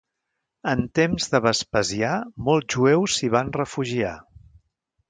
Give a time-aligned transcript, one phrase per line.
[0.71, 2.15] En temps de Vespasià
[2.51, 4.19] molts jueus s'hi van refugiar.